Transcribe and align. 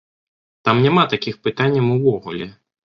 Там 0.69 0.81
няма 0.87 1.03
такіх 1.13 1.39
пытанняў 1.49 1.95
увогуле. 1.99 2.45